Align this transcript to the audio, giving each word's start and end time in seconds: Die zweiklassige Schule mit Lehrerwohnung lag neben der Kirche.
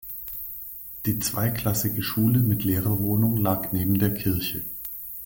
Die 1.05 1.19
zweiklassige 1.19 2.01
Schule 2.01 2.39
mit 2.39 2.63
Lehrerwohnung 2.63 3.37
lag 3.37 3.71
neben 3.71 3.99
der 3.99 4.11
Kirche. 4.11 4.63